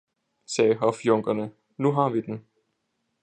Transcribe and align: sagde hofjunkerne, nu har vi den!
sagde 0.45 0.75
hofjunkerne, 0.75 1.51
nu 1.77 1.91
har 1.91 2.09
vi 2.09 2.21
den! 2.21 2.45